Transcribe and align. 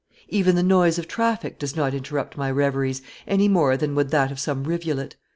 Even 0.29 0.55
the 0.55 0.63
noise 0.63 0.97
of 0.97 1.07
traffic 1.07 1.59
does 1.59 1.75
not 1.75 1.93
interrupt 1.93 2.35
my 2.35 2.49
reveries 2.49 3.03
any 3.27 3.47
more 3.47 3.77
than 3.77 3.93
would 3.93 4.09
that 4.09 4.31
of 4.31 4.39
some 4.39 4.63
rivulet." 4.63 5.15